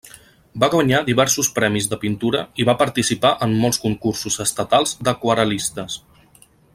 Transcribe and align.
Va 0.61 0.67
guanyar 0.75 1.01
diversos 1.09 1.49
premis 1.57 1.89
de 1.91 1.99
pintura 2.05 2.41
i 2.63 2.67
va 2.71 2.77
participar 2.81 3.33
en 3.47 3.55
molts 3.65 3.81
concursos 3.87 4.39
estatals 4.49 4.99
d'aquarel·listes. 5.09 6.01